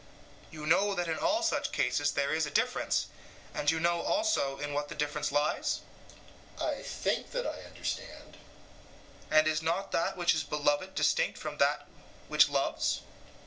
[0.49, 3.05] You know that in all such cases there is a difference,
[3.53, 5.81] and you know also in what the difference lies?
[6.57, 8.35] EUTHYPHRO: I think that I understand.
[8.35, 11.85] SOCRATES: And is not that which is beloved distinct from that
[12.29, 13.01] which loves?